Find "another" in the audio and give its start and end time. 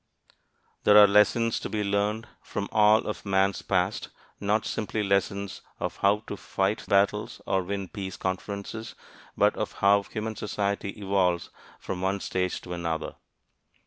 12.73-13.13